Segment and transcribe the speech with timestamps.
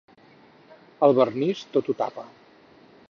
[1.07, 2.27] El vernís tot ho tapa.